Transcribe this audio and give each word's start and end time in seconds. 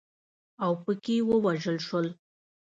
اوپکي 0.65 1.15
ووژل 1.29 1.77
شول. 1.87 2.07